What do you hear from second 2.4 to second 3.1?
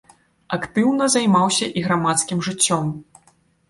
жыццём.